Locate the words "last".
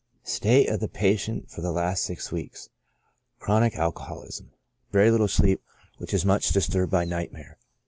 1.71-2.01